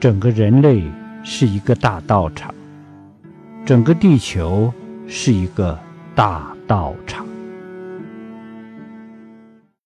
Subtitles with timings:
[0.00, 0.82] 整个人类
[1.22, 2.54] 是一个大道场，
[3.66, 4.72] 整个地球
[5.06, 5.78] 是一个
[6.14, 7.09] 大道场。